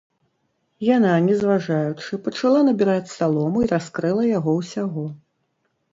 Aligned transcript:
Яна, 0.87 1.11
не 1.25 1.35
зважаючы, 1.41 2.11
пачала 2.27 2.59
набіраць 2.69 3.13
салому 3.17 3.57
і 3.67 3.69
раскрыла 3.73 4.23
яго 4.37 4.51
ўсяго. 4.61 5.09